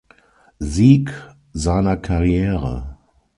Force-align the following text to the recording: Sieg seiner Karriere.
Sieg 0.57 1.11
seiner 1.53 1.95
Karriere. 1.95 2.97